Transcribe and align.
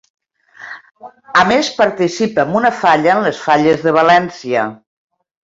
A 1.41 1.43
més, 1.49 1.69
participa 1.81 2.41
amb 2.45 2.57
una 2.61 2.73
falla 2.79 3.13
en 3.17 3.23
les 3.27 3.43
Falles 3.45 3.85
de 3.87 3.95
València. 4.01 4.67